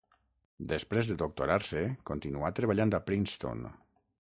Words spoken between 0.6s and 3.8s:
Després de doctorar-se continuà treballant a Princeton.